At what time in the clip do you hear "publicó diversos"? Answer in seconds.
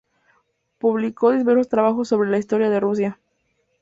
0.79-1.69